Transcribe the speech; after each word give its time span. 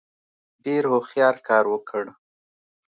ډېر 0.65 0.83
هوښیار 0.91 1.35
کار 1.47 1.65
وکړ. 1.73 2.03